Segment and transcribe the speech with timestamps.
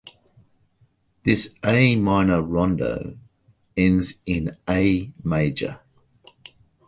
[1.21, 3.19] This A minor rondo
[3.77, 5.79] ends in A major.